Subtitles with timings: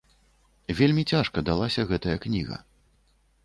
[0.79, 2.61] Вельмі цяжка далася гэтая кніга.